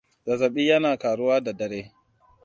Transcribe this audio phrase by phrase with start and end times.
[0.25, 1.91] zazzabi yana ƙaruwa da dare